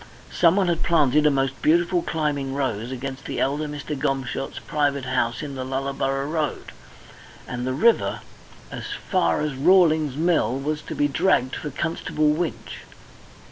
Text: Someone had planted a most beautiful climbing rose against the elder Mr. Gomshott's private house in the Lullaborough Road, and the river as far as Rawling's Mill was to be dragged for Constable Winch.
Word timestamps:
Someone 0.31 0.67
had 0.67 0.81
planted 0.81 1.27
a 1.27 1.29
most 1.29 1.61
beautiful 1.61 2.01
climbing 2.01 2.55
rose 2.55 2.89
against 2.89 3.25
the 3.25 3.39
elder 3.39 3.67
Mr. 3.67 3.95
Gomshott's 3.95 4.57
private 4.57 5.05
house 5.05 5.43
in 5.43 5.53
the 5.53 5.63
Lullaborough 5.63 6.25
Road, 6.27 6.71
and 7.47 7.67
the 7.67 7.73
river 7.75 8.21
as 8.71 8.85
far 9.11 9.41
as 9.41 9.53
Rawling's 9.53 10.15
Mill 10.15 10.57
was 10.57 10.81
to 10.81 10.95
be 10.95 11.07
dragged 11.07 11.55
for 11.55 11.69
Constable 11.69 12.29
Winch. 12.29 12.79